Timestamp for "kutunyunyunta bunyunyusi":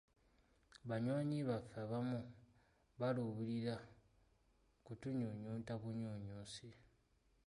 4.85-6.67